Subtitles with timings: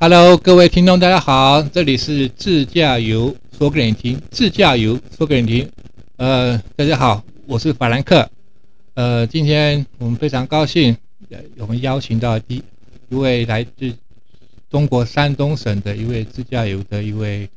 [0.00, 5.68] Hello，各位听众，大家好，这里是自驾游说给你听，自驾游说给你听。
[6.18, 8.30] 呃，大家好，我是法兰克。
[8.94, 10.96] 呃，今天我们非常高兴，
[11.30, 12.62] 呃我们邀请到第
[13.08, 13.92] 一位来自
[14.70, 17.50] 中国山东省的一位自驾游的一位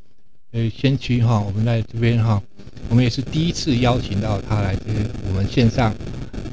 [0.51, 2.41] 呃先驱哈，我们在这边哈，
[2.89, 4.81] 我们也是第一次邀请到他来这
[5.27, 5.93] 我们线上。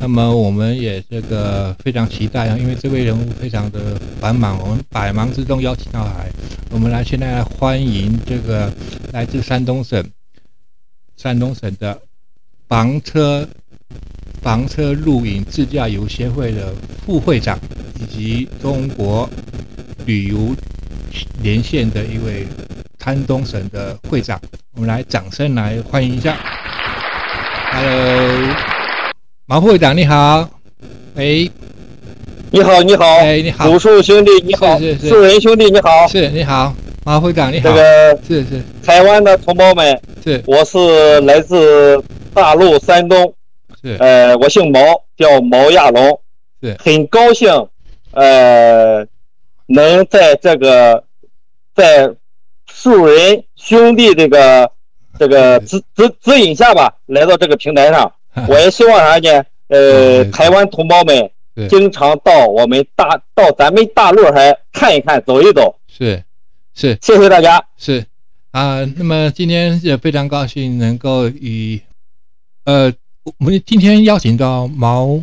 [0.00, 6.30] 那么我们也这个非常期待啊，因为这位人物非常的繁忙，我们百忙之中邀请到来，
[6.70, 8.72] 我们来现在来欢迎这个
[9.12, 10.04] 来自山东省
[11.16, 12.00] 山东省的
[12.68, 13.48] 房车
[14.40, 16.72] 房车露营自驾游协会的
[17.04, 17.58] 副会长，
[18.00, 19.28] 以及中国
[20.06, 20.54] 旅游
[21.42, 22.46] 连线的一位
[23.00, 24.40] 山东省的会长，
[24.78, 26.36] 我们来掌声来欢迎一下。
[27.72, 28.54] Hello。
[29.44, 30.48] 毛会长你好，
[31.16, 31.50] 喂，
[32.52, 35.08] 你好，你好，哎，你好，鲁树兄弟你好，是是是。
[35.08, 36.72] 树人兄弟你好，是你好，
[37.04, 38.62] 毛会长你好，这个是是。
[38.84, 40.40] 台湾的同胞们，是。
[40.46, 42.00] 我是来自
[42.32, 43.34] 大陆山东，
[43.82, 44.78] 是，呃，我姓毛，
[45.16, 46.20] 叫毛亚龙，
[46.62, 46.76] 是。
[46.78, 47.50] 很高兴，
[48.12, 49.04] 呃，
[49.66, 51.02] 能在这个
[51.74, 52.08] 在
[52.72, 54.72] 树人兄弟这个
[55.18, 58.10] 这个指指指引下吧，来到这个平台上。
[58.48, 59.44] 我也希望啥呢？
[59.66, 61.30] 呃，台湾同胞们
[61.68, 64.34] 经常到我们大到咱们大陆上
[64.72, 65.76] 看一看、走一走。
[65.86, 66.24] 是
[66.74, 67.62] 是，谢谢大家。
[67.76, 68.06] 是
[68.52, 71.78] 啊，那么今天也非常高兴能够与
[72.64, 72.90] 呃，
[73.38, 75.22] 我们今天邀请到毛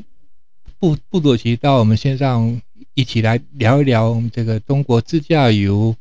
[0.77, 2.61] 布布主席到我们线上
[2.93, 5.95] 一起来聊一聊我们这个中国自驾游、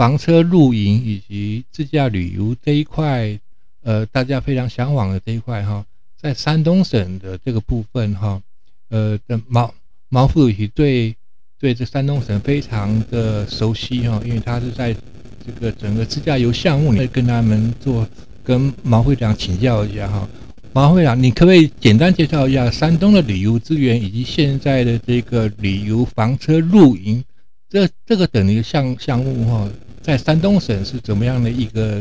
[0.00, 3.38] 房车露营以及自驾旅游这一块，
[3.82, 5.84] 呃，大家非常向往的这一块哈。
[6.18, 8.40] 在山东省的这个部分，哈，
[8.88, 9.74] 呃，的毛
[10.08, 11.14] 毛副主席对
[11.58, 14.96] 对这山东省非常的熟悉哈，因为他是在
[15.44, 18.08] 这个整个自驾游项目里跟他们做，
[18.42, 20.26] 跟毛会长请教一下哈。
[20.72, 27.22] 毛会长，你可不可以简单介绍一下山东的旅游资源以及现在的这个旅游房车露营
[27.68, 29.70] 这这个等的项项目哈，
[30.02, 32.00] 在山东省是怎么样的一个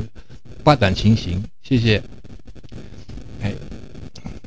[0.64, 1.44] 发展情形？
[1.62, 2.02] 谢谢。
[3.42, 3.54] 哎。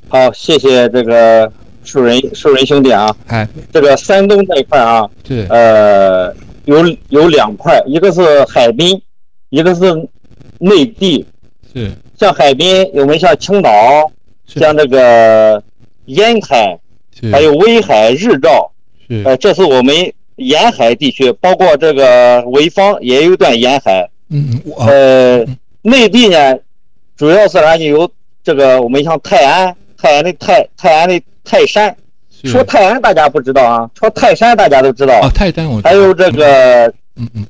[0.08, 1.50] 好，谢谢这个
[1.84, 3.16] 树人树人兄弟啊！
[3.28, 6.34] 哎，这个山东这一块啊，是呃，
[6.66, 9.00] 有有两块，一个是海滨，
[9.48, 9.82] 一个是
[10.58, 11.26] 内地。
[11.72, 13.70] 是像海滨，我们像青岛，
[14.46, 15.62] 像这个
[16.06, 16.78] 烟台，
[17.32, 18.70] 还有威海、日照。
[19.08, 19.94] 是呃，这是我们
[20.42, 24.08] 沿海地区，包括这个潍坊也有一段沿海。
[24.28, 25.44] 嗯呃，
[25.82, 26.58] 内地呢，
[27.16, 27.84] 主要是啥呢？
[27.84, 28.10] 有
[28.42, 29.75] 这个我们像泰安。
[30.04, 31.97] 泰安的泰，泰安的泰山，
[32.42, 35.14] 说泰安大家不知道啊，说泰山大家都知道。
[35.20, 35.80] 啊，泰山我。
[35.82, 37.47] 还有这个，嗯嗯，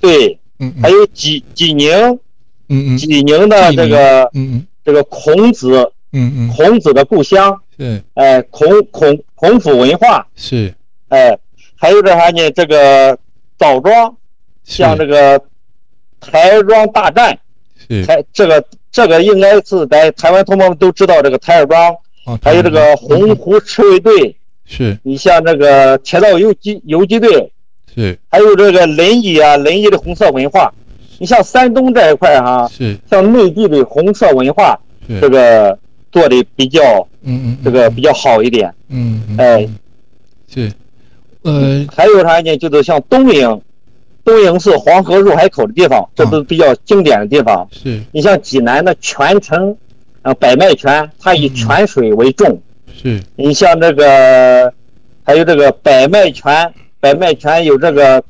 [0.00, 1.88] 对，嗯还有济济宁，
[2.68, 10.74] 嗯嗯，济宁的这个，嗯嗯，这个孔子，嗯嗯，孔子的故乡，是，哎，孔孔孔府文化，是，
[11.10, 11.38] 哎，
[11.82, 12.48] 还有这啥呢？
[12.52, 13.18] 这个
[13.58, 14.16] 枣庄，
[14.62, 15.42] 像这个
[16.20, 17.36] 台儿庄大战，
[17.88, 18.64] 是，台这个。
[18.92, 21.96] 这个应该是在台湾同胞们都知道，这个台儿庄，
[22.42, 24.98] 还有这个洪湖赤卫队，是。
[25.02, 27.50] 你像这个铁道游击游击队，
[27.94, 30.70] 是，还有这个临沂啊，临沂的红色文化，
[31.18, 34.78] 你像山东这一块哈，是，像内地的红色文化，
[35.18, 35.78] 这个
[36.12, 36.82] 做的比较，
[37.22, 39.66] 嗯嗯，这个比较好一点，嗯，哎，
[40.52, 40.70] 是，
[41.42, 42.56] 呃，还有啥呢？
[42.56, 43.60] 就是像东营。
[44.24, 47.66] 东营是黄河入海口的地方，这都是比较经典的地方。
[47.72, 49.76] 是你像济南的泉城，
[50.22, 52.62] 啊，百脉泉，它以泉水为重。
[52.94, 54.72] 是你像这个，
[55.24, 58.22] 还有这个百脉泉，百脉泉有这个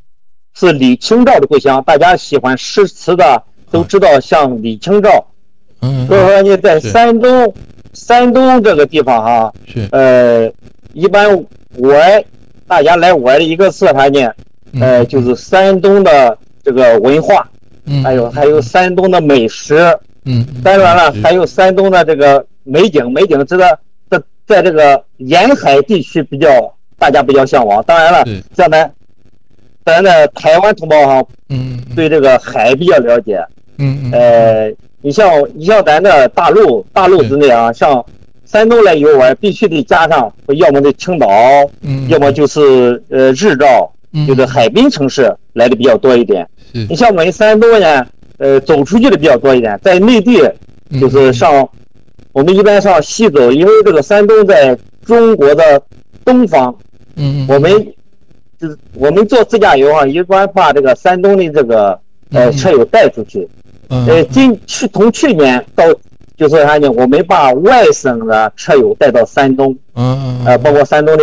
[0.55, 5.27] 是李清照的故乡，大家喜欢诗词的都知道，像李清照。
[5.83, 6.07] 嗯。
[6.07, 7.55] 所以说你在山东，
[7.93, 10.51] 山东这个地方哈，是呃，
[10.95, 11.29] 一般
[11.77, 12.25] 玩，
[12.67, 14.33] 大家来玩的一个是啥呢？
[14.81, 17.47] 呃，就是山东的这个文化，
[17.85, 19.77] 嗯，还有还有山东的美食，
[20.25, 23.79] 嗯，当然了，还有山东的这个美景，美景值得
[24.09, 26.49] 在在这个沿海地区比较
[26.99, 27.83] 大家比较向往。
[27.85, 28.25] 当然了，
[28.57, 28.91] 像咱
[29.85, 33.45] 咱的台湾同胞哈，嗯，对这个海比较了解，
[33.77, 38.03] 嗯嗯，呃，你像你像咱的大陆大陆之内啊，像
[38.53, 41.27] 山东来游玩，必须得加上要么的青岛，
[41.81, 43.91] 嗯，要么就是呃日照。
[44.29, 46.47] 就是海滨城市来的比较多一点，
[46.87, 48.07] 你像我们山东呢，
[48.37, 50.39] 呃，走出去的比较多一点，在内地
[51.01, 51.67] 就是上，
[52.33, 54.77] 我们一般上西走，因为这个山东在
[55.07, 55.83] 中国的
[56.27, 56.77] 东方，
[57.17, 57.73] 嗯，我们
[58.61, 61.99] 就是我们做自驾游啊，一般把这个山东的这个
[62.33, 63.49] 呃嗯车友带出去。
[63.89, 65.87] 嗯呃，今去从去年到
[66.37, 66.91] 就是啥呢？
[66.91, 71.23] 我们把外省的车友带到山东，嗯呃，包括山东的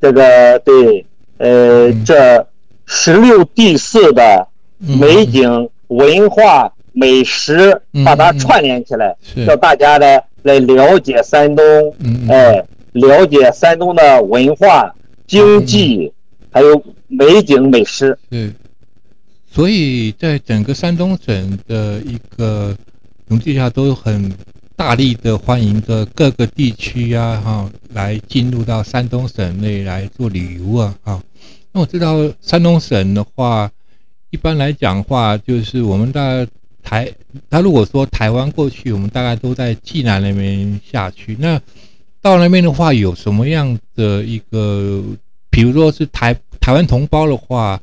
[0.00, 1.04] 这个对，
[1.38, 2.04] 呃，嗯。
[2.04, 2.46] 这
[2.90, 9.44] 十六地市的美景、文化、美食，嗯把它串联起来，是。
[9.44, 11.64] 让大家呢来了解山东，
[12.28, 14.94] 哎，了解山东的文化、
[15.26, 16.10] 经济，
[16.50, 18.18] 还有美景美食。
[18.30, 18.54] 嗯，
[19.50, 22.74] 所以在整个山东省的一个
[23.28, 24.32] 农地下都很
[24.74, 31.22] 大力的欢迎着各个地区啊，哈，来进入到山东省内来做旅游啊，哈。
[31.72, 33.70] 那我知道山东省的话，
[34.30, 36.46] 一般来讲话，就是我们大
[36.82, 37.12] 台，
[37.50, 41.36] 他如果说台湾过去，我们大概都在济南那边下去。
[41.38, 41.60] 那
[42.22, 45.04] 到那边的话，有什么样的一个，
[45.50, 47.78] 比如说是台台湾同胞的话，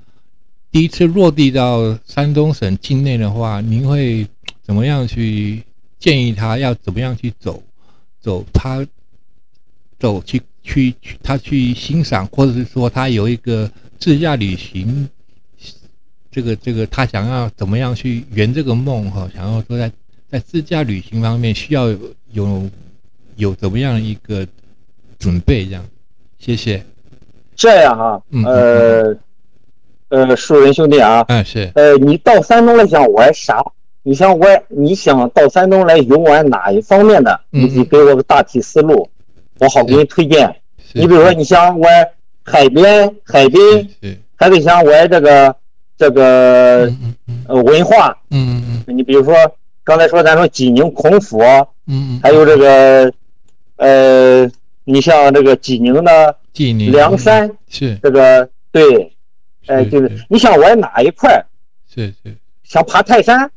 [0.71, 4.25] 第一次落地到山东省境内的话，您会
[4.65, 5.61] 怎么样去
[5.99, 7.61] 建议他要怎么样去走，
[8.19, 8.85] 走他
[9.99, 13.69] 走去去去他去欣赏，或者是说他有一个
[13.99, 15.07] 自驾旅行，
[16.31, 19.29] 这个这个他想要怎么样去圆这个梦哈？
[19.35, 19.91] 想要说在
[20.27, 21.99] 在自驾旅行方面需要有
[22.31, 22.69] 有
[23.35, 24.47] 有怎么样的一个
[25.19, 25.85] 准备这样？
[26.39, 26.83] 谢谢。
[27.55, 29.17] 这样啊、嗯呃
[30.09, 33.63] 呃，树人兄弟啊，嗯，是，呃，你到山东来想玩啥？
[34.07, 37.41] 你想玩，你想到山东来游玩哪一方面的？
[37.51, 39.09] 嗯你得给我个大体思路，
[39.59, 40.47] 我好给你推荐。
[40.93, 42.07] 你比如说，你想玩
[42.43, 43.89] 海边，海滨，
[44.35, 45.55] 还得想玩这个
[45.97, 46.87] 这个
[47.47, 48.15] 文化。
[48.29, 49.33] 嗯嗯你比如说
[49.83, 51.39] 刚才说咱说济宁孔府，
[52.21, 53.11] 还有这个
[53.77, 54.47] 呃，
[54.83, 59.11] 你像这个济宁的济宁凉山，是这个对，
[59.65, 61.43] 哎，是就是你想玩哪一块？
[61.91, 63.49] 是是，想爬泰山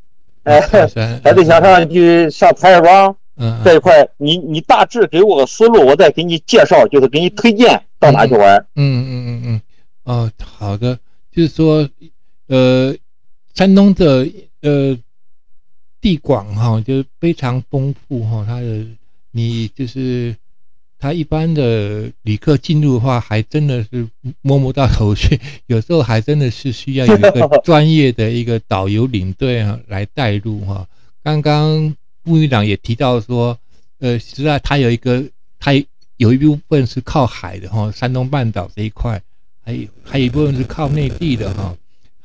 [1.22, 8.56] 还得想上去上台儿庄嗯这一块，你你大致给我个思路，我再给你介绍，就是给你推荐到哪去玩。
[8.74, 9.60] 嗯嗯嗯嗯，
[10.04, 10.98] 哦，好的，
[11.30, 11.88] 就是说，
[12.48, 12.96] 呃，
[13.54, 14.26] 山东的
[14.62, 14.98] 呃
[16.00, 18.86] 地广哈，就是非常丰富哈，它的
[19.30, 20.34] 你就是
[20.98, 24.08] 他一般的旅客进入的话，还真的是
[24.42, 30.86] 摸不到头绪，有时候还真的是需要有一个专业的一个导游领队啊来带路哈。
[31.22, 33.56] 刚刚部长也提到说，
[34.00, 35.24] 呃，实在它有一个，
[35.60, 35.72] 它
[36.16, 39.22] 有一部分是靠海的哈，山东半岛这一块，
[39.64, 41.76] 还有还有一部分是靠内地的哈，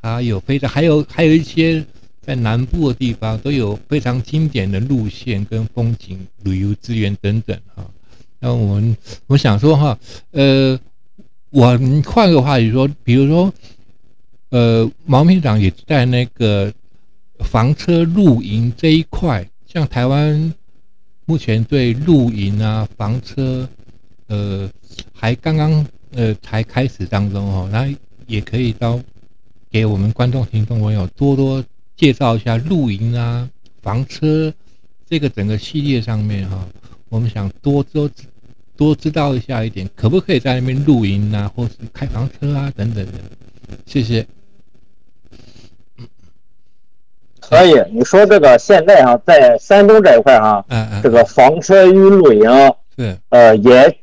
[0.02, 1.86] 还有非常还有还有一些
[2.22, 7.86] 在南部的地方都有非常经典的路线跟风景旅游资源等等哈。
[8.44, 8.98] 那我们
[9.28, 9.98] 我想说哈，
[10.32, 10.78] 呃，
[11.50, 13.54] 我们换个话题说，比如说，
[14.50, 16.70] 呃，毛秘书长也在那个
[17.40, 20.54] 房车露营这一块，像台湾
[21.26, 23.66] 目前对露营啊、房车，
[24.28, 24.70] 呃，
[25.14, 27.88] 还刚刚呃才开始当中哦，那
[28.28, 29.00] 也可以到
[29.72, 31.64] 给我们观众、听众朋友多多
[31.96, 33.50] 介绍一下露营啊、
[33.82, 34.54] 房车
[35.08, 36.68] 这个整个系列上面哈、
[37.08, 38.10] 我们想多多
[38.76, 43.14] 多知道一下一点，可不可以在那边露营啊，或是开房车啊等等的？
[43.86, 44.26] 谢谢。
[47.40, 52.50] 可以，你说这个现在啊，在山东这一块啊，嗯嗯，这个房车与露营，
[52.98, 53.96] 是呃，也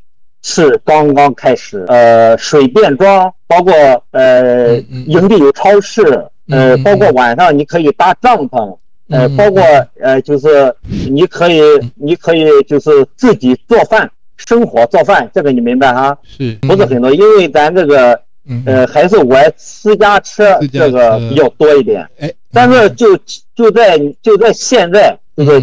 [0.42, 1.84] 是刚刚开始。
[1.88, 3.72] 呃，水电装，包括
[4.10, 6.02] 呃嗯嗯营地有超市，
[6.48, 9.62] 呃包括晚上你可以搭帐篷，呃，嗯包括
[10.00, 10.74] 呃，就是
[11.10, 11.60] 你可以，
[11.94, 14.08] 你可以就是自己做饭，
[14.46, 16.16] 生火做饭，这个你明白哈？
[16.24, 18.62] 是，不是很多，因为咱这个嗯。
[18.66, 22.08] 呃还是玩私家车这个比较多一点。
[22.18, 23.16] 哎，但是就
[23.54, 25.62] 就在就在现在，就是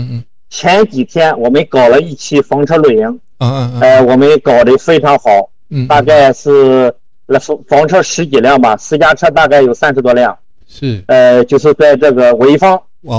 [0.49, 3.05] 前几天我们搞了一期房车露营，
[3.39, 6.93] 嗯嗯嗯呃，我们搞得非常好，嗯，大概是
[7.25, 11.03] 那房房车十几辆吧，私家车大概有三十多辆，是。
[11.07, 12.75] 呃，就是在这个潍坊，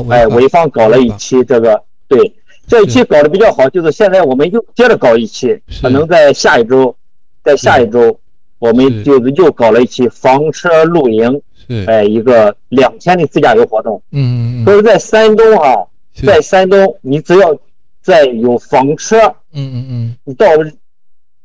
[0.08, 2.32] 哎，潍坊搞了一期这个，对，
[2.68, 6.94] 这一期搞得比较好，就是现在我们又接着搞一期，可能在下一周，
[7.42, 8.20] 在下一周，
[8.58, 11.84] 我们就是又搞了一期房车露营，是。
[11.88, 14.00] 哎，一个两天的自驾游活动。
[14.12, 15.74] 嗯嗯所以在山东啊，
[16.24, 17.56] 在山东，你只要
[18.02, 19.16] 在有房车，
[19.52, 20.16] 嗯嗯嗯。
[20.24, 20.46] 你到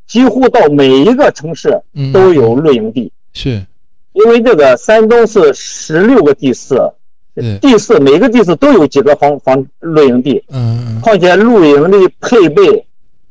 [0.06, 3.65] 几乎到每一个城市嗯都有露营地，是。
[4.12, 6.94] 因为这个山东是十六个地市，是
[7.61, 11.01] 地市每个地市都有几个房房露营地，嗯嗯。
[11.01, 12.85] 况且露营的配备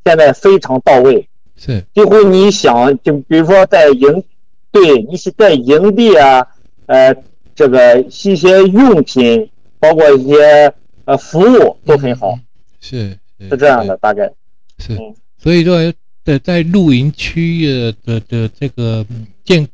[0.04, 1.84] 现在非常到位，是。
[1.94, 4.24] 几乎你想就比如说在营
[4.70, 6.46] 对你是在营地啊，
[6.86, 7.14] 呃，
[7.54, 10.72] 这个一些用品，包括一些
[11.04, 12.38] 呃服务都很好，
[12.80, 14.30] 是是这样的，大概。
[14.78, 14.96] 是。
[15.38, 15.92] 所以说，
[16.24, 19.04] 在在露营区的的的这个
[19.44, 19.66] 建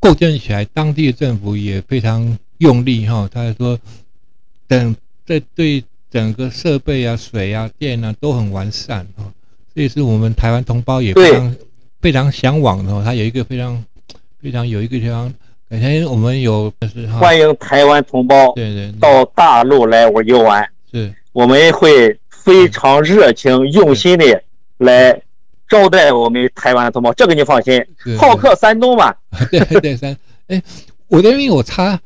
[0.00, 3.28] 构建起来，当地政府也非常用力哈。
[3.32, 3.78] 他说，
[4.66, 9.24] 等在对整个设备啊、水啊、电啊都很完善哈。
[9.74, 11.56] 这也是我们台湾同胞也非常
[12.00, 13.04] 非常向往的。
[13.04, 13.84] 他有一个非常
[14.40, 15.32] 非常有一个地方，
[15.68, 24.42] 改天我们有是欢迎台湾同胞对对到大陆来玩游玩，是我们会非常热情用心的
[24.78, 25.20] 来。
[25.68, 27.82] 招待我们台湾同胞，这个你放心。
[28.18, 29.14] 好客山东嘛？
[29.50, 30.14] 对对山，
[30.48, 30.62] 哎，
[31.08, 31.98] 我因为我插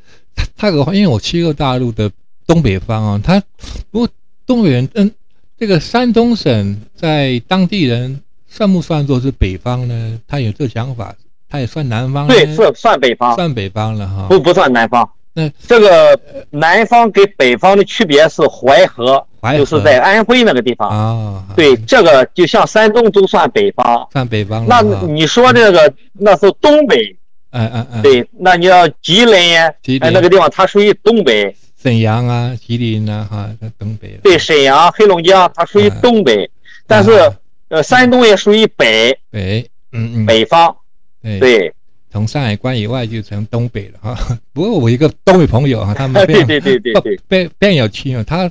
[0.57, 2.11] 插个话，因为我去过大陆的
[2.47, 3.43] 东北方啊，他
[3.91, 4.09] 不过
[4.47, 5.11] 东北人，嗯，
[5.59, 10.21] 这个山东省在当地人算不算作是北方呢？
[10.27, 11.15] 他有这想法，
[11.49, 12.27] 他也算南方？
[12.27, 14.27] 对，是算北方，算北方了哈。
[14.29, 15.09] 不不算南方。
[15.39, 19.23] 那这个南方跟北方的区别是淮河，
[19.55, 21.45] 就是在安徽那个地方啊。
[21.55, 24.65] 对，这个就像山东都算北方，算北方。
[24.67, 27.15] 那你说这个那是东北，
[27.57, 28.03] 嗯嗯嗯。
[28.03, 31.55] 对，那你要吉林，哎，那个地方它属于东北。
[31.83, 34.19] 沈阳啊，吉林啊，哈，东北。
[34.23, 36.51] 对，沈阳、黑龙江它属于东北，
[36.87, 37.11] 但是
[37.69, 40.75] 呃，山东也属于北北，嗯嗯，北方。
[41.23, 41.73] 对。
[42.13, 44.39] 从山海关以外就成东北了哈。
[44.55, 48.25] 不过我一个东北朋友哈，他们对对对对对，非非常有趣啊。
[48.27, 48.49] 他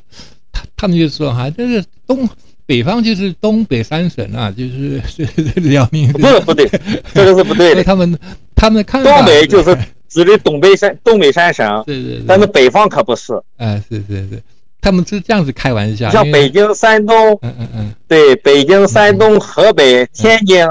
[0.51, 2.29] 他他们就说哈，这是东
[2.67, 5.25] 北方就是东北三省啊，就是是
[5.61, 6.11] 辽宁。
[6.13, 6.69] 不是不对，
[7.11, 7.83] 这个是不对的。
[7.83, 8.19] 他们
[8.55, 12.23] 他们看东北就是 指的东北山东北三省，对对。
[12.27, 13.33] 但是北方可不是。
[13.57, 14.41] 哎，是是是，
[14.79, 16.09] 他们是这样子开玩笑。
[16.09, 20.65] 像北京、山东，嗯嗯嗯，对，北京、山东、河北、天津，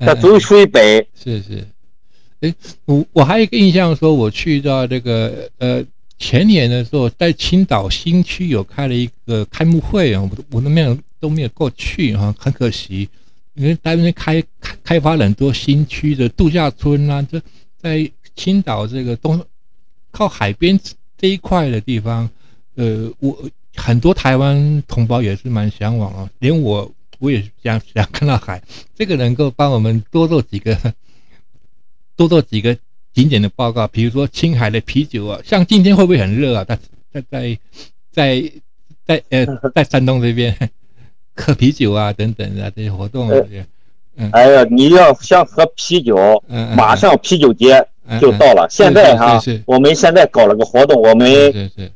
[0.00, 1.06] 这都属于北。
[1.14, 1.64] 是是。
[2.40, 5.84] 哎，我我还有一个印象，说我去到这个呃
[6.18, 13.08] 前年的时候，在青岛新区有开了一个开幕会啊，我我都没有都没有过去哈，很可惜，
[13.58, 17.40] 因为那边开开开发了很多新区的度假村啊，就
[17.76, 19.44] 在青岛这个东
[20.10, 20.78] 靠海边
[21.16, 22.30] 这一块的地方，
[22.76, 23.36] 呃，我
[23.74, 28.62] 很多台湾同胞也是蛮向往啊，连我我也想想看到海，
[28.94, 30.78] 这个能够帮我们多做几个。
[32.18, 32.76] 多做几个
[33.12, 36.64] 景点的报告，比如说青海的啤酒啊，像今天会不会很热啊？
[36.64, 36.76] 在
[37.12, 37.58] 在在
[38.10, 38.52] 在
[39.06, 40.52] 在呃在山东这边
[41.38, 43.30] 喝啤酒啊等等的这些活动，
[44.16, 46.42] 嗯，哎呀，你要想喝啤酒，
[46.76, 47.86] 马上啤酒节
[48.20, 48.66] 就到了。
[48.68, 51.30] 现在哈，我们现在搞了个活动，我们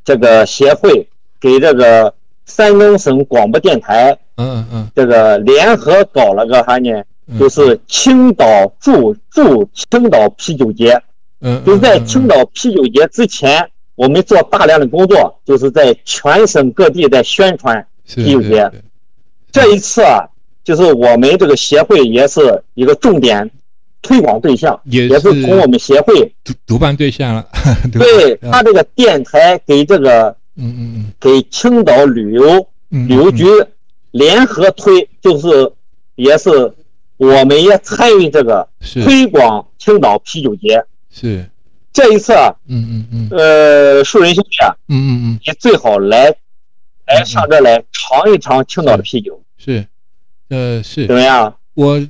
[0.05, 1.05] 这个协会
[1.41, 2.13] 给这个
[2.45, 7.03] 山东省广播电台，嗯嗯，这个联合搞了个啥呢？
[7.37, 8.45] 就是青岛
[8.79, 11.01] 驻驻青岛啤酒节，
[11.41, 18.71] 嗯，就在青岛啤酒节之前，我们做大量的工作，就是在全省各地在宣传啤酒节。
[19.53, 20.27] 这一次啊，
[20.65, 23.49] 就是我们这个协会也是一个重点
[24.01, 27.47] 推广对象，也是从我们协会主主办对象了。
[27.93, 33.45] 对他这个电台给这个，嗯嗯嗯，给青岛旅游旅游局
[34.11, 35.71] 联合推，就是
[36.15, 36.73] 也是。
[37.17, 38.67] 我们也参与这个
[39.05, 40.83] 推广青岛啤酒节。
[41.09, 41.47] 是，
[41.93, 46.35] 这一次啊，嗯嗯嗯，呃，树人兄弟啊，嗯嗯嗯，你最好来，
[47.05, 49.41] 来上这来尝一尝青岛的啤酒。
[49.57, 49.85] 是，
[50.49, 51.07] 呃，是。
[51.07, 51.55] 怎么样？
[51.73, 52.05] 我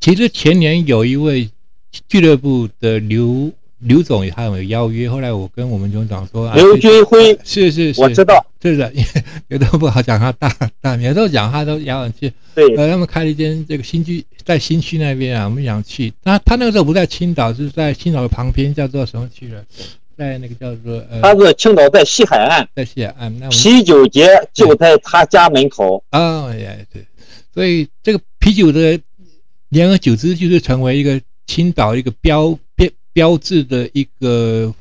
[0.00, 1.50] 其实前年有一位
[2.08, 3.52] 俱乐部的刘。
[3.84, 8.92] 刘总他有邀约，后来我跟我们总长说，刘军辉是是是，我知道， 是的，
[9.48, 19.64] 有的不好讲他大大名，有时讲他都邀我去，对，呃，他们开了一间这个新区，在新区那边啊，我们想去，他他那个时候不在青岛，是在青岛的旁边，叫做什么区了，
[20.22, 27.04] 在那个叫做呃，他是青岛在西海岸，在西海岸，那啤酒节就在他家门口，哦也对，
[27.52, 29.00] 所以这个啤酒的，
[29.70, 32.88] 联而久之就是成为一个青岛一个标标。
[33.14, 34.74] 标志的一个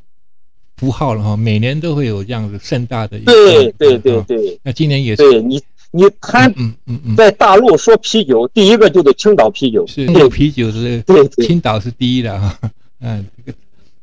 [0.77, 3.19] 符号了哈，每年都会有这样子盛大的。
[3.25, 4.57] 对对对对。
[4.63, 5.21] 那今年也是。
[5.21, 9.86] 对你，你看，嗯嗯嗯，在大陆说啤酒，第一个就是青岛啤酒。
[9.86, 11.01] 是，有啤酒是。
[11.01, 11.27] 对。
[11.45, 12.57] 青岛是第一的哈。
[13.03, 13.57] 嗯，这个。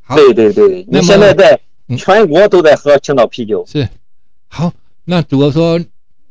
[0.08, 0.16] 好。
[0.16, 1.60] 对对对，你现在在
[1.96, 3.64] 全国都在喝青岛啤酒。
[3.66, 3.88] 是。
[4.48, 4.72] 好，
[5.04, 5.78] 那如果说，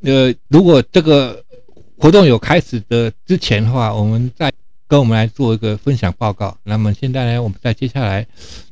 [0.02, 1.42] 呃，如果这个
[1.98, 4.52] 活动有开始的之前的话，我们再。
[4.90, 6.58] 跟我们来做一个分享报告。
[6.64, 8.26] 那么现在呢，我们再接下来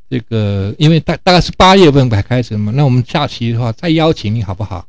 [0.09, 4.87] 这个，因为大大概是八月份才开始嘛，那我们下期的话再邀请你好不好？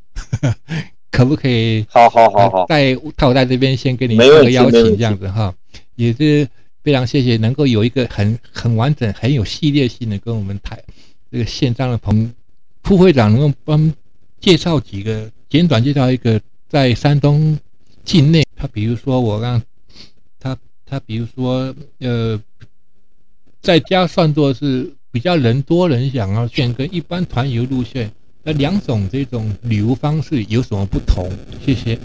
[1.11, 1.85] 可不可以？
[1.89, 2.65] 好好好好。
[2.69, 5.53] 在他我在这边先给你做个邀请，这样子哈，
[5.95, 6.47] 也是
[6.87, 10.81] 非常谢谢能够有一个很很完整、很有系列性的跟我们台
[11.29, 12.33] 这个线上的朋
[12.81, 13.93] 副会长能够帮
[14.39, 16.39] 介绍几个简短介绍一个
[16.69, 17.59] 在山东
[18.05, 19.61] 境内，他比如说我让
[20.39, 22.41] 他他比如说呃，
[23.59, 28.09] 在家算作是比较人多人想要选跟一般团游路线。
[28.43, 31.29] 那两种这种旅游方式有什么不同？
[31.65, 31.99] 谢谢。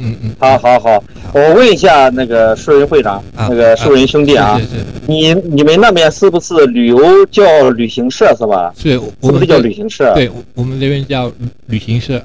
[0.00, 1.02] 嗯嗯，好好好，
[1.32, 4.60] 我问一下那个树人会长，那个树人兄弟啊，
[5.06, 6.98] 你你们那边是不是旅游
[7.30, 8.72] 叫旅行社是吧？
[8.76, 10.12] 是，我们是叫旅行社？
[10.14, 11.30] 对，我们这边叫
[11.66, 12.20] 旅行社。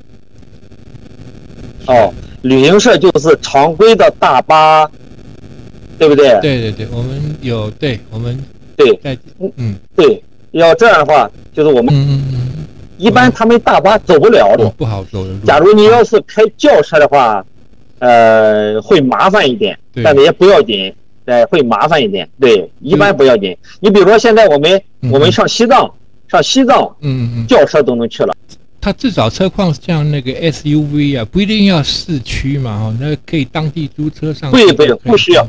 [1.88, 4.90] 哦，旅行社就是常规的大巴，
[6.00, 6.40] 对不对？
[6.42, 8.42] 对对对，我们有，对我们
[8.76, 9.18] 对，在
[9.58, 10.24] 嗯对。
[10.52, 11.94] 要这样的话，就是我们
[12.98, 15.34] 一般他们大巴走不了的，不好走的。
[15.46, 17.46] 假如你要是开轿车的话，
[18.00, 20.94] 呃，会麻烦一点，但是也不要紧，
[21.26, 22.30] 呃，会麻烦一点。
[22.40, 23.58] 对，一般不要紧。
[23.80, 25.94] 你比如说现在我们我们上西藏，
[26.28, 28.36] 上西藏，嗯嗯，轿车都能去了。
[28.82, 34.52] 它至少车况像那个 SUV 啊，不一定要市区嘛，哈，那可以当地租车上。
[34.52, 35.48] 不不不需要，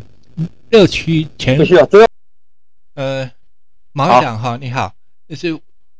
[0.70, 1.86] 热区前不需要，
[2.94, 3.30] 呃，
[3.92, 4.92] 马长哈，你好。
[5.28, 5.58] 就是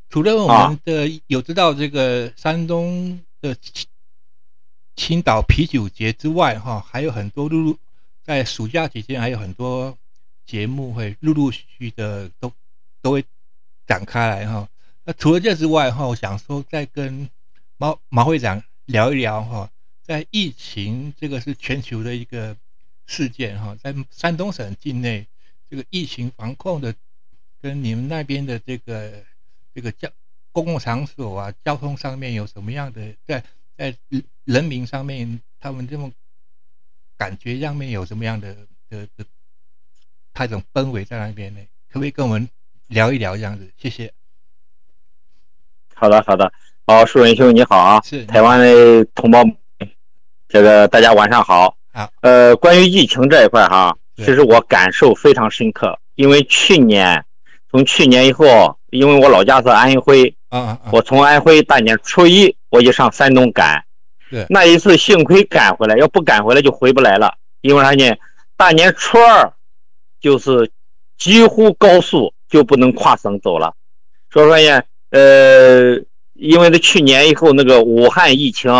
[0.09, 3.55] 除了我们的有知道这个山东的
[4.97, 7.79] 青岛啤酒节之外，哈，还有很多陆陆
[8.25, 9.97] 在暑假期间还有很多
[10.45, 12.51] 节目会陆陆续续的都
[13.01, 13.25] 都会
[13.87, 14.69] 展开来哈。
[15.05, 17.29] 那除了这之外哈，我想说再跟
[17.77, 19.71] 毛毛会长聊一聊哈，
[20.03, 22.57] 在疫情这个是全球的一个
[23.07, 25.27] 事件哈，在山东省境内
[25.71, 26.95] 这个疫情防控的。
[27.63, 29.25] 跟你们那边的这个
[29.75, 30.09] 这个交
[30.53, 33.43] 公共场所啊，交通上面有什么样的在
[33.77, 33.95] 在
[34.45, 36.13] 人民上面，他们这种
[37.17, 38.55] 感觉上面有什么样的
[38.89, 39.25] 的的，
[40.33, 41.61] 他种氛围在那边呢？
[41.91, 42.49] 可不可以跟我们
[42.89, 43.71] 聊一聊这样子？
[43.77, 44.13] 谢谢。
[45.95, 46.53] 好的，好的，
[46.87, 49.45] 好，树人兄你好啊，是台湾的同胞，
[50.49, 51.77] 这个大家晚上好。
[51.93, 57.25] 啊，呃，关于疫情这一块哈，其实我感受非常深刻，因为去年。
[57.69, 63.85] 从去年以后，因为我老家是安徽，啊我从安徽大年初一我就上山东赶，
[64.31, 67.35] 对，那一次幸亏赶回来，要不赶回来就回不来了。
[67.63, 68.17] 因为啥呢？
[68.57, 69.53] 大年初二
[70.21, 70.71] 就是
[71.19, 73.75] 几乎高速就不能跨省走了。
[74.31, 76.01] 所以说呢，呃，
[76.35, 78.73] 因为这去年以后那个武汉疫情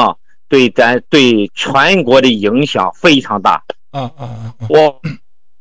[0.49, 3.63] 对咱对全国的影响非常大。
[3.91, 5.01] 嗯嗯嗯，我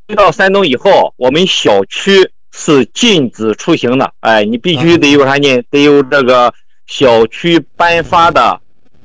[0.08, 2.32] 回到山东以后，我们小区。
[2.58, 5.62] 是禁止出行的，哎，你必须得有啥呢？
[5.70, 6.52] 得有这个
[6.88, 8.58] 小区颁发的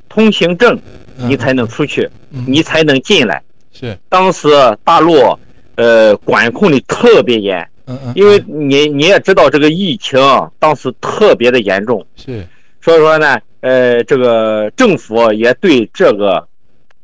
[0.07, 0.79] 通行证，
[1.17, 2.09] 你才能出去，
[2.47, 3.43] 你才能进来。
[3.73, 4.47] 是，当时
[4.85, 5.37] 大陆
[5.75, 10.17] 呃管控的特别严，嗯嗯，因为你你也知道这个疫情
[10.57, 12.47] 当时特别的严重，是，
[12.81, 16.47] 所以说呢，呃，这个政府也对这个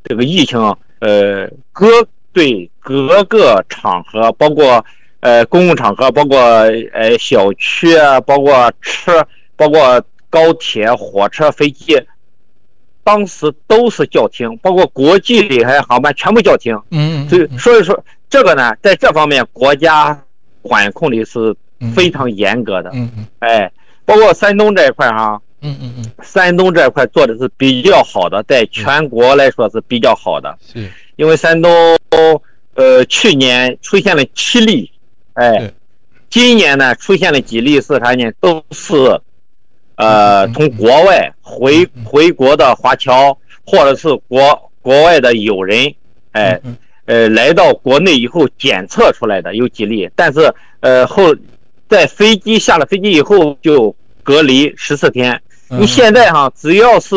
[0.06, 0.58] 这个疫情，
[1.00, 1.88] 呃，各
[2.32, 4.84] 对各个场合，包括。
[5.20, 6.40] 呃，公共场合包括
[6.94, 12.00] 呃小区啊，包括车，包括高铁、火车、飞机，
[13.04, 16.80] 当时都是叫停，包括国际的还航班全部叫停。
[16.92, 18.00] 嗯，所以所以说
[18.30, 20.24] 这个呢，在这方面国家
[20.62, 21.56] 管控的是
[21.96, 22.92] 非常严格的。
[22.94, 23.26] 嗯嗯。
[23.40, 23.72] 哎，
[24.06, 25.42] 包括山东这一块哈。
[25.62, 26.12] 嗯嗯嗯。
[26.22, 30.56] 山东这一块做的是比较好的，在全国来说是比较好的。
[30.62, 30.88] 是。
[31.16, 31.72] 因为山东
[32.76, 34.92] 呃去年出现了七例。
[35.38, 35.72] 哎，
[36.32, 38.32] 今年呢出现了几例是啥呢？
[38.42, 39.22] 都是，
[39.96, 45.94] 呃，从国外回回国的华侨，或者是国国外的友人，
[46.32, 46.60] 哎，
[47.06, 51.36] 呃，来到国内以后检测出来的有几例，但是呃后
[51.88, 55.40] 在飞机下了飞机以后就隔离十四天。
[55.68, 57.16] 你现在哈，只要是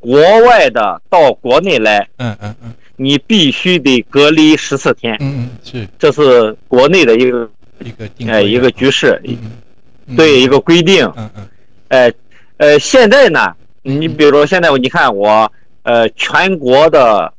[0.00, 5.16] 国外的到国内来，嗯嗯嗯，你必须得隔离十四天。
[5.20, 7.48] 嗯嗯，是，这是国内的一个。
[7.84, 9.20] 一个哎，一个局势，
[10.06, 11.48] 嗯，对，一个规定，嗯嗯，
[11.88, 12.12] 哎，
[12.58, 15.50] 呃，现在呢，你比如说现在你看我，
[15.82, 17.32] 呃，全国的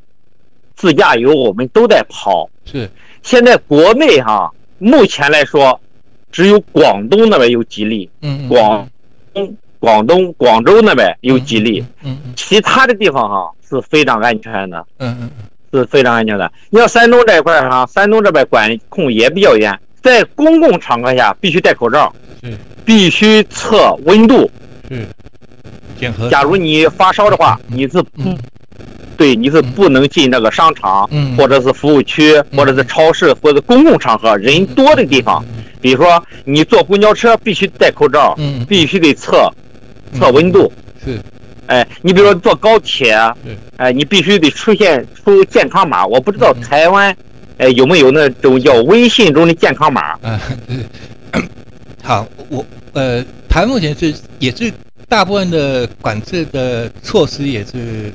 [0.76, 2.90] 自驾游我们都在跑，是，
[3.22, 5.80] 现在国内哈，目前来说，
[6.32, 8.90] 只有广东那边有几例，嗯，广
[9.34, 15.30] 东广东广州那边有几例，嗯嗯，其他的地方哈是非常安全的，嗯嗯，
[15.72, 16.52] 是非常安全的。
[16.70, 19.80] 你要山东这一块哈，山东这边管控也比较严。
[20.02, 24.50] 在公共场合下必须戴口罩，是必须测温度。
[26.30, 28.36] 假如你发烧的话，你是不，
[29.16, 31.38] 对，你是不能进那个商场，嗯。
[31.38, 35.46] 或者是服务区，或者是超市，或者公共场合人多的地方。
[35.80, 39.48] 比如说，你坐公交车必须戴口罩，嗯，必须得测
[40.14, 40.72] 测温度。
[41.06, 41.20] 是，
[41.68, 46.06] 哎，你比如说坐高铁对，哎，你必须得出现出健康码。
[46.06, 46.62] 我不知道嗯。
[46.62, 47.16] 台湾，
[47.58, 50.02] 哎，有没有那种叫微信中的健康码？
[50.22, 51.42] 啊，对，
[52.02, 54.72] 好，我呃，台湾目前是也是
[55.08, 58.12] 大部分的管制的措施也是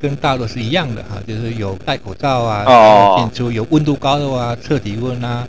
[0.00, 5.46] 跟大陆是一样的哈，就是有戴口罩啊，哦进出有温度高的啊，测体温啊，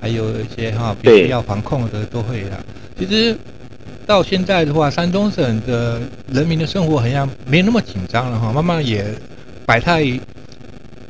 [0.00, 2.62] 还有一些哈必对须要防控的都会啊。
[2.96, 3.36] 其实
[4.06, 6.00] 到现在的话，山东省的
[6.32, 9.04] 人民的生活好像没那么紧张了哈，慢慢也
[9.66, 10.02] 百态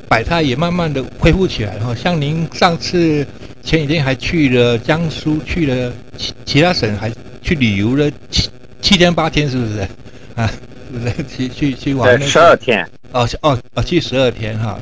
[0.09, 1.95] 百态也慢慢的恢复起来了哈。
[1.95, 3.25] 像您上次
[3.63, 8.49] 前几天还去了江苏，去了其其他省，还去旅游了七
[8.81, 9.87] 七天八天，是不是？
[10.35, 10.51] 啊，
[10.91, 11.13] 是不是？
[11.27, 14.79] 去去去玩在那个十二天，哦哦哦，去十二天哈，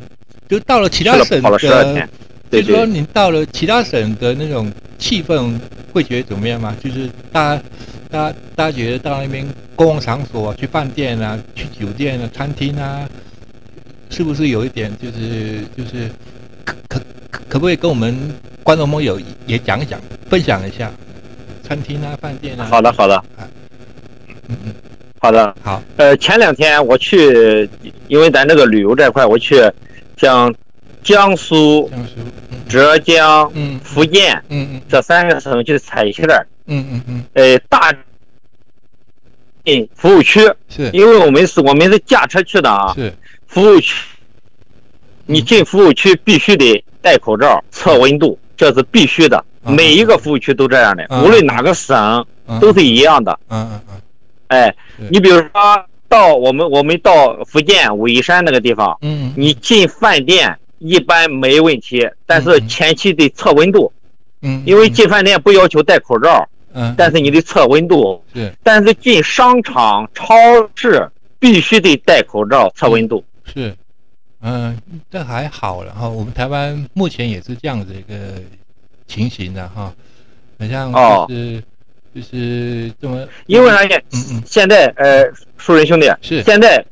[0.48, 1.58] 就到了其他省的
[1.94, 2.10] 天，，
[2.50, 2.94] 对就是说对。
[2.94, 5.60] 您到了其他省的那种气氛，
[5.92, 6.76] 会觉得怎么样吗？
[6.82, 7.63] 就是大家
[8.10, 13.10] 大家大家觉得到那边公共场所、去饭店啊、去酒店啊、餐厅啊，
[14.17, 16.10] 是不是有一点就是就是
[16.65, 16.99] 可可
[17.30, 18.17] 可可不可以跟我们
[18.63, 20.91] 观众朋友也讲一讲、分享一下
[21.62, 22.65] 餐厅啊、饭店啊？
[22.65, 23.23] 好的，好的，
[24.47, 24.73] 嗯嗯，
[25.19, 25.56] 好的。
[25.62, 27.69] 好，呃，前两天我去，
[28.08, 29.62] 因为咱这个旅游这块，我去
[30.17, 30.51] 像
[31.03, 32.58] 江苏、江苏，嗯。
[32.67, 37.93] 浙江、嗯福建嗯嗯这三个省去踩一下儿，嗯嗯嗯，呃，大
[39.63, 40.89] 进服务区，是。
[40.91, 43.13] 因为我们是我们是驾车去的啊，是
[43.47, 43.95] 服务区，
[45.25, 49.38] 你进服务区必须得戴口罩、测温度，这是必须的。
[49.63, 53.38] 嗯每一个服务区都这样的，嗯无论哪个省嗯都是一样的。
[53.49, 54.01] 嗯嗯嗯
[54.47, 54.75] 哎，
[55.10, 55.49] 你比如说
[56.07, 63.91] 到我们我们到福建武夷山那个地方，嗯你进饭店一般没问题，但是嗯前期得测温度，
[64.41, 68.23] 嗯，因为进饭店不要求戴口罩，嗯，但是你得测温度。
[68.33, 70.33] 对但是进商场、超
[70.75, 73.21] 市必须得戴口罩测温度。
[73.53, 73.75] 是，
[74.41, 74.77] 嗯，
[75.10, 76.07] 这还好了哈。
[76.07, 78.41] 我们台湾目前也是这样子一个
[79.07, 79.93] 情形的哈，
[80.60, 81.63] 好像哦就是、
[82.13, 83.95] 就是这么，因为啥呢？
[84.13, 85.23] 嗯嗯现在呃，
[85.57, 86.83] 树人兄弟，是现在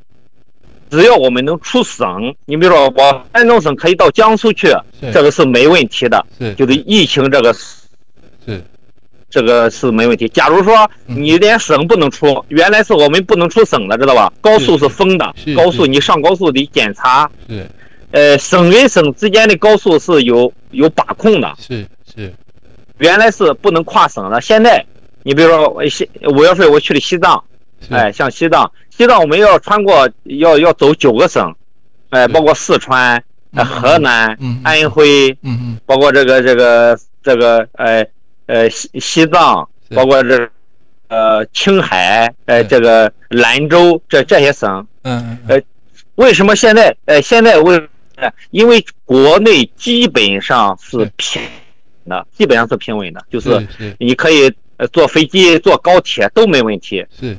[0.90, 4.68] 只要我们能出省，你比如说我山东省可以到江苏去，
[5.00, 7.85] 是这个是没问题的，是就是疫情这个是
[9.36, 10.30] 这个是没问题。
[10.30, 10.74] 假如说
[11.08, 11.22] 嗯。
[11.22, 14.32] 你连省不能出，原来是我们不能出省的，知道吧？
[14.40, 17.70] 高速是封的，高速你上高速得检查，是。
[18.12, 21.54] 呃，省跟省之间的高速是有有把控的。
[21.60, 22.34] 是是。
[23.00, 24.86] 原来是不能跨省的，现在
[25.24, 27.44] 你比如说我西五月份我去了西藏，
[27.90, 31.54] 哎，像西藏，西藏我们要穿过要要走九个省，
[32.12, 33.22] 哎，包括四川、
[33.54, 38.06] 河南、安徽，嗯嗯包括这个这个这个呃
[38.48, 40.50] 呃西西藏，包括这
[41.08, 45.62] 呃青海，呃这个兰州这这些省，嗯呃
[46.16, 47.76] 为什么现在呃现在为
[48.16, 51.12] 呃因为国内基本上是是。
[51.18, 51.42] 平
[52.08, 53.68] 的，基本上是平稳的，就是
[54.00, 57.04] 你可以呃坐飞机、坐高铁都没问题。
[57.20, 57.36] 是，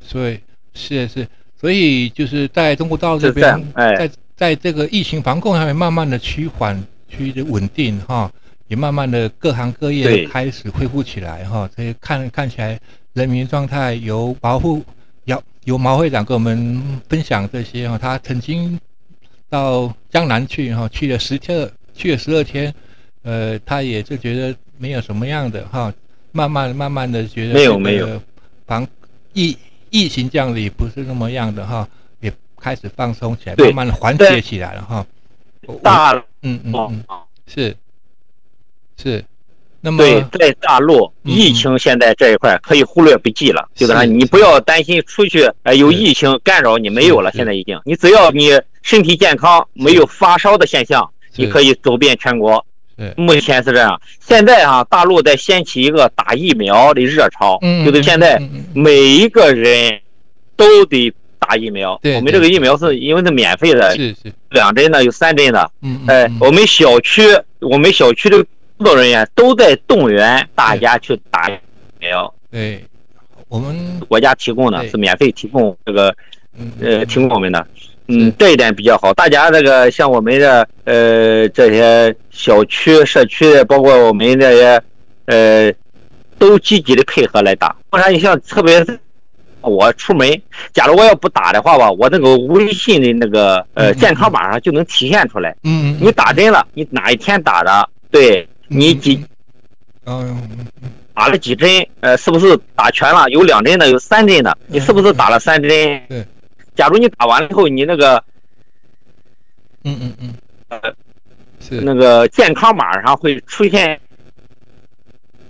[0.00, 0.40] 所以
[0.72, 1.28] 是是，
[1.60, 3.94] 所以就是在中国大陆这边，哎。
[3.94, 8.28] 在在这个疫情防控上面慢慢的趋缓、趋的稳定哈，
[8.68, 12.78] 也慢慢的各行各业开始恢复起来哈，所以看看起来
[13.12, 14.82] 人民状态由毛护
[15.24, 18.78] 由由毛会长跟我们分享这些哈，他曾经
[19.48, 22.74] 到江南去哈，去了十天，去了十二天，
[23.22, 25.92] 呃，他也就觉得没有什么样的哈，
[26.32, 28.20] 慢慢慢慢的觉得没有没有。
[28.66, 28.86] 防
[29.34, 29.56] 疫
[29.90, 31.86] 疫情这样子也不是那么样的哈，
[32.20, 35.06] 也开始放松起来，慢慢的缓解起来了哈。
[35.66, 37.04] 我大嗯嗯哦嗯
[37.46, 37.76] 是
[39.02, 39.24] 是，
[39.80, 41.32] 那么对，在大陆嗯。
[41.32, 48.50] 疫情现在这一块可以忽略不计了，就是你不要担心出去呃有疫情干扰你没有了，现在已经，你只要你
[48.82, 52.64] 身体健康，没有发烧的现象，你可以以走遍全国。
[52.96, 53.12] 是。
[53.16, 58.40] 目前是这样，现在啊，大陆在掀起一个打疫苗的热潮，嗯，就是现在
[58.72, 60.00] 每一个人
[60.54, 61.98] 都得打疫苗。
[62.00, 64.32] 对我们这个疫苗是因为是免费的，是是。
[64.50, 65.60] 两针的有三针的。
[66.06, 67.22] 哎嗯，我们小区
[67.58, 71.52] 我们小区的工作人员都在动员大家去打疫
[72.00, 72.84] 苗，对，
[73.48, 76.14] 我们国家提供的是免费提供这个
[76.58, 77.66] 嗯呃提供我们的。
[78.06, 79.14] 嗯，这一点比较好。
[79.14, 84.82] 大家这个像我们的呃这些小区、社区，包括我们这些
[85.24, 85.72] 呃，
[86.38, 87.74] 都积极的配合来打。
[87.88, 89.00] 不然你像特别是
[89.62, 90.38] 我出门，
[90.74, 95.56] 假如我要不打的话吧，我那个微信的那个呃健康码上就能体现出来。
[95.62, 97.88] 嗯，你打针了，你哪一天打的？
[98.10, 99.24] 对你几，
[100.04, 100.66] 嗯，
[101.14, 101.86] 打了几针？
[102.00, 103.28] 呃，是不是打全了？
[103.30, 105.70] 有两针的，有三针的，你是不是打了三针？
[106.08, 106.26] 对。
[106.74, 108.22] 假如你打完了以后，你那个，
[109.84, 110.34] 嗯嗯嗯，
[110.68, 110.80] 呃，
[111.60, 114.00] 是那个健康码上会出现，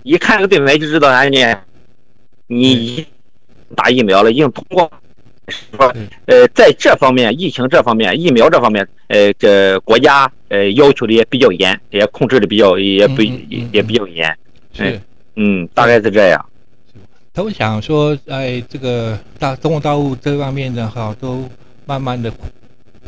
[0.03, 1.43] 一看这个对白就知道哎你
[2.45, 3.07] 你
[3.75, 4.91] 打疫苗了，已经通过。
[5.47, 14.35] 说，呃，在这方面，疫情这方面，疫苗这方面，呃，这国家呃要求的也比较严，也控制的比较也不也也比较严。
[14.73, 14.99] 是，
[15.35, 16.45] 嗯，大概是这样。
[17.33, 21.49] 他们想说，在这个大中国大陆这方面的哈，都
[21.85, 22.31] 慢慢的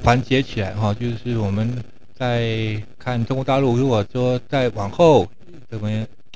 [0.04, 0.94] 缓解起来哈。
[0.94, 1.82] 就是我们
[2.14, 5.26] 在看中国大陆，如果说再往后，
[5.70, 5.90] 怎么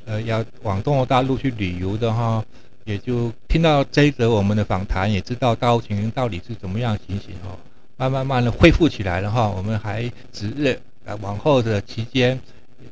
[0.06, 2.44] 呃要往中国大陆去旅游的哈。
[2.84, 7.54] 也就听到这一则我们的访谈，也知道大陆情形到底是怎么样情形哦，
[7.96, 9.48] 慢慢慢的恢复起来了哈。
[9.50, 12.40] 我们还指日啊往后的期间，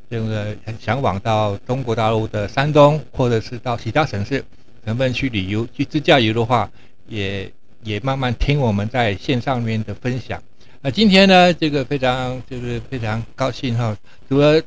[0.09, 4.45] 这个想往到中国大陆的山东，或者是到其他城市，
[4.83, 6.69] 能不能去旅游去自驾游的话，
[7.07, 7.51] 也
[7.83, 10.41] 也慢慢听我们在线上面的分享。
[10.81, 13.97] 那今天呢，这个非常就是非常高兴哈，
[14.27, 14.61] 除了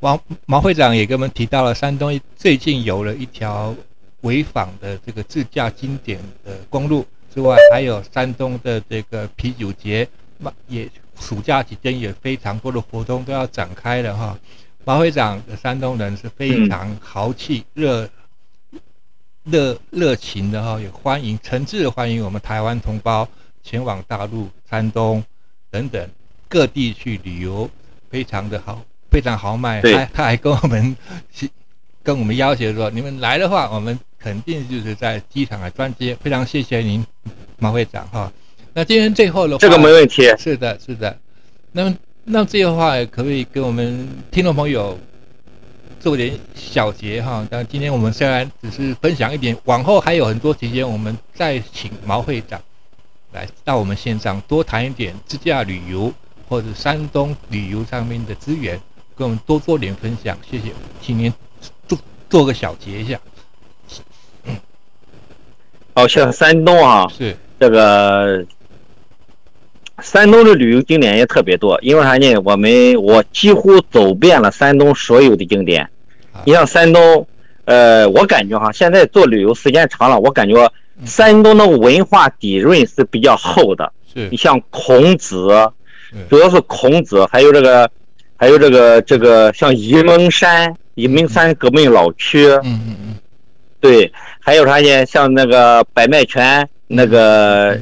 [0.00, 3.74] 王毛会长也给我们提到了山东最近有了一条。
[4.26, 10.08] 潍坊的这个自驾经典的公路之外，还有山东的这个啤酒节，
[10.66, 10.88] 也
[11.20, 14.38] 暑假期间也非常多的活动都要展开了哈。
[14.84, 18.08] 马会长的山东人是非常豪气、热
[19.44, 23.28] 热热情的哈，也欢迎诚挚的欢迎我们台湾同胞
[23.62, 25.22] 前往大陆、山东
[25.70, 26.08] 等等
[26.48, 27.68] 各地去旅游，
[28.08, 29.80] 非常的好，非常豪迈。
[29.82, 30.96] 他他还跟我们
[32.02, 33.98] 跟我们要求说，你们来的话，我们。
[34.26, 37.06] 肯定就是在机场的专接，非常谢谢您，
[37.60, 38.32] 马会长哈。
[38.74, 40.24] 那今天最后的话，这个没问题。
[40.36, 41.16] 是的，是的。
[41.70, 44.98] 那么，那这个话可不可以给我们听众朋友
[46.00, 47.46] 做点小结哈？
[47.48, 52.60] 但今天我们虽然只是分享一点，往后还有很多时间，我们再请毛会长
[53.30, 56.12] 来到我们线上多谈一点自驾旅游
[56.48, 58.76] 或者山东旅游上面的资源，
[59.14, 60.36] 跟我们多做点分享。
[60.50, 61.32] 谢谢，请您
[61.86, 61.96] 做
[62.28, 63.20] 做个小结一下。
[65.96, 68.44] 好像山东啊，是这个
[70.02, 72.36] 山东的旅游景点也特别多，因为啥呢？
[72.44, 75.88] 我们我几乎走遍了山东所有的景点。
[76.44, 77.26] 你像山东，
[77.64, 80.70] 呃，我感觉哈，现在做旅游时间长了，我感觉
[81.06, 83.90] 山东的文化底蕴是比较厚的。
[84.14, 85.48] 是你像孔子，
[86.28, 87.90] 主要是孔子，还有这个，
[88.36, 92.46] 还有这个这个像沂蒙山，沂蒙山革命老区。
[92.48, 93.14] 嗯嗯嗯。
[93.78, 94.10] 对，
[94.46, 95.04] 还有啥呢？
[95.06, 97.76] 像那个百脉泉，那个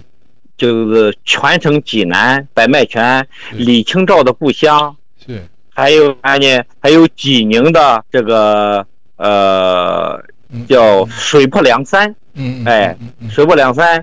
[0.56, 4.96] 就是泉城济南百脉泉，李清照的故乡。
[5.26, 5.46] 是。
[5.68, 6.62] 还有啥呢？
[6.80, 10.18] 还有济宁的这个呃，
[10.66, 12.14] 叫水泊梁山。
[12.32, 12.96] 嗯哎，
[13.28, 14.02] 水泊梁山，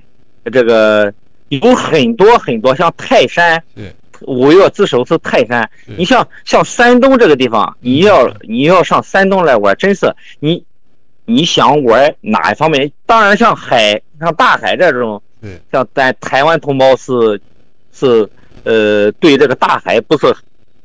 [0.53, 1.11] 这个
[1.49, 3.59] 有很多很多，像泰山。
[4.27, 5.67] 五岳之首是泰山。
[5.97, 10.63] 你像像山东这个地方，你要你要上山东来玩，真是你。
[11.31, 12.91] 你想玩哪一方面？
[13.05, 15.21] 当然，像海，像大海这种，
[15.71, 17.39] 像咱台湾同胞是，
[17.93, 18.29] 是，
[18.63, 20.35] 呃，对这个大海不是，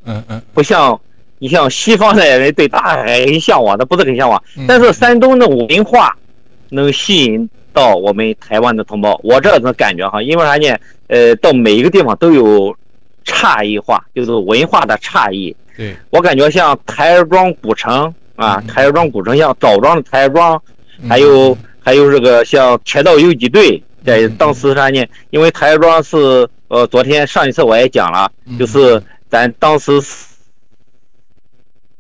[0.05, 0.99] 嗯嗯，不像
[1.39, 4.43] 你像西方的人对大海很向往，的不是很向往。
[4.69, 6.17] 但是山东的文化
[6.71, 10.79] 能吸引到我们台湾的同胞，我这种感觉哈，因为啥呢？
[11.09, 12.75] 呃，到每一个地方都有
[13.25, 15.55] 差异化，就是文化的差异。
[15.77, 18.13] 对我感觉像台儿庄古城。
[18.37, 20.63] 啊，台儿庄古城像枣庄的台儿庄，
[21.09, 25.03] 还有还有这个像铁道游击队，在当时啥呢？
[25.31, 29.93] 因为台儿庄是呃，昨天上一次我也讲了，就是咱当时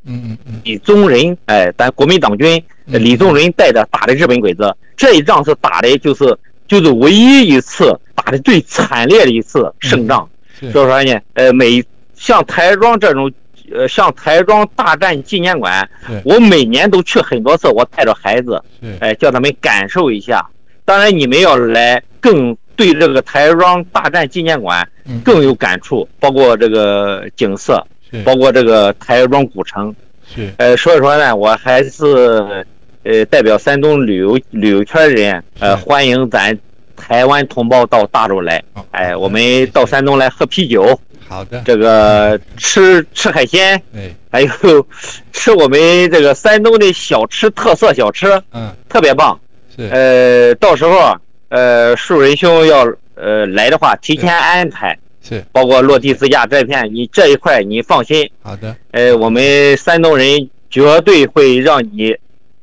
[0.05, 6.37] 嗯嗯嗯，李宗仁哎，咱国民党军李宗仁带着打的日本鬼子，这一仗是打的，就是
[6.69, 10.29] 就是唯一一次打的最惨烈的一次胜仗。
[10.61, 11.19] 所以说啥呢？
[11.33, 11.83] 呃，每
[12.15, 13.33] 像台儿庄这种。
[13.73, 15.89] 呃，像台庄大战纪念馆，
[16.25, 18.63] 我每年都去很多次，我带着孩子，
[19.01, 20.45] 哎，叫他们感受一下。
[20.85, 24.87] 当然，你们要来更对这个台庄大战纪念馆
[25.25, 27.85] 更有感触，包括这个景色，
[28.25, 29.95] 包括这个台庄古城。
[30.33, 32.67] 是，呃，所以说呢，我还是
[33.05, 36.57] 呃代表山东旅游旅游圈人，呃，欢迎咱
[36.97, 40.99] 台湾同胞到大陆来，哎，我们到山东来喝啤酒。
[41.29, 44.87] 好的，这个吃吃海鲜，对，还有
[45.33, 45.79] 吃我们
[46.11, 49.39] 这个山东的小吃特色小吃，嗯，特别棒。
[49.75, 51.17] 是，呃，到时候
[51.49, 55.45] 呃呃，树人兄要呃来的话，提前安排，是。
[55.53, 58.31] 包括落地自驾这片，你这一块你放心。
[58.43, 62.17] 好的，呃，我们山东人绝对会让你，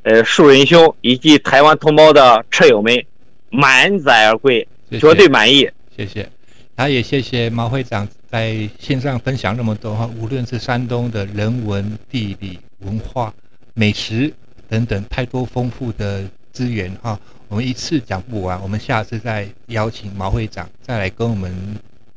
[0.04, 3.04] 呃，树人兄以及台湾同胞的车友们
[3.50, 5.00] 满载而归，谢谢。
[5.00, 5.70] 绝对满意。
[5.96, 6.28] 谢谢，
[6.76, 13.32] 然后也谢谢毛会长在线上分享那么多哈，无论是山东的人文、地理、文化、
[13.76, 14.34] 美食
[14.68, 21.54] 等等，太多丰富的资源哈，我们一次讲不完，我们下次再邀请毛会长再来跟我们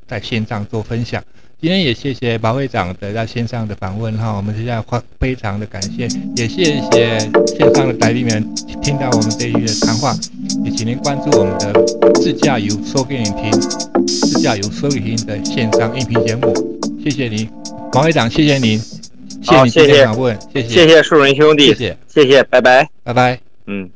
[0.07, 1.23] 在线上做分享。
[1.59, 10.15] 今天也谢谢毛会长的在线上的访问哈，我们现在非非常的感谢，也谢谢线上的来宾们听到我们这一的谈话，
[10.63, 11.73] 也请您关注我们的
[12.17, 13.51] 自驾游说给你听，
[14.07, 16.53] 自驾游说给你听的线上音频节目，
[17.03, 17.49] 谢谢您，
[17.95, 22.87] 毛会长，谢谢您，谢谢好你今天访问，谢谢，谢谢树人兄弟，谢谢，谢谢，拜拜。
[23.03, 23.41] 拜拜。
[23.67, 23.89] 嗯。